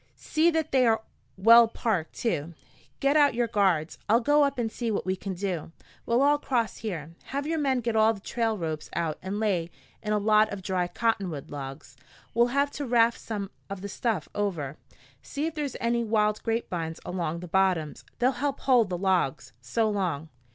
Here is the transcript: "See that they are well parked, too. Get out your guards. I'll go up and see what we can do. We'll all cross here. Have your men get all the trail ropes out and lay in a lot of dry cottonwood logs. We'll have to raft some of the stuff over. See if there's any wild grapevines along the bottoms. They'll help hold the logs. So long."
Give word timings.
"See 0.15 0.49
that 0.49 0.71
they 0.71 0.87
are 0.87 1.03
well 1.37 1.67
parked, 1.67 2.13
too. 2.15 2.55
Get 2.99 3.15
out 3.15 3.35
your 3.35 3.45
guards. 3.45 3.99
I'll 4.09 4.19
go 4.19 4.43
up 4.43 4.57
and 4.57 4.71
see 4.71 4.89
what 4.89 5.05
we 5.05 5.15
can 5.15 5.35
do. 5.35 5.71
We'll 6.07 6.23
all 6.23 6.39
cross 6.39 6.77
here. 6.77 7.11
Have 7.25 7.45
your 7.45 7.59
men 7.59 7.81
get 7.81 7.95
all 7.95 8.11
the 8.11 8.19
trail 8.19 8.57
ropes 8.57 8.89
out 8.95 9.19
and 9.21 9.39
lay 9.39 9.69
in 10.01 10.11
a 10.11 10.17
lot 10.17 10.51
of 10.51 10.63
dry 10.63 10.87
cottonwood 10.87 11.51
logs. 11.51 11.97
We'll 12.33 12.47
have 12.47 12.71
to 12.71 12.85
raft 12.87 13.19
some 13.19 13.51
of 13.69 13.81
the 13.81 13.89
stuff 13.89 14.27
over. 14.33 14.75
See 15.21 15.45
if 15.45 15.53
there's 15.53 15.77
any 15.79 16.03
wild 16.03 16.41
grapevines 16.41 16.99
along 17.05 17.39
the 17.41 17.47
bottoms. 17.47 18.03
They'll 18.17 18.31
help 18.31 18.61
hold 18.61 18.89
the 18.89 18.97
logs. 18.97 19.53
So 19.61 19.87
long." 19.87 20.29